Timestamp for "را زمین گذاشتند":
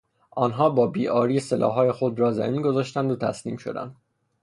2.19-3.11